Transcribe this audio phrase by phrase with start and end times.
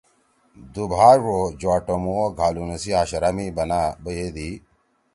[0.73, 4.49] دُوبا ڙو جُوا ٹمُو او گھا لُونُو سی ہاشرا می بنا بَیَدی۔